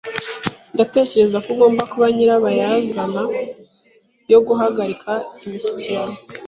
Ndatekereza 0.73 1.37
ko 1.43 1.49
ugomba 1.55 1.81
kuba 1.91 2.05
nyirabayazana 2.15 3.21
yo 4.31 4.39
guhagarika 4.47 5.11
imishyikirano. 5.45 6.17